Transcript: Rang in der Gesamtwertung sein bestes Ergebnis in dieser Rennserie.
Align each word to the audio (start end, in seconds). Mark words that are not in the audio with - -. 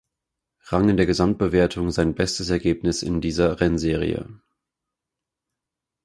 Rang 0.63 0.89
in 0.89 0.97
der 0.97 1.05
Gesamtwertung 1.05 1.91
sein 1.91 2.15
bestes 2.15 2.49
Ergebnis 2.49 3.03
in 3.03 3.21
dieser 3.21 3.59
Rennserie. 3.61 4.25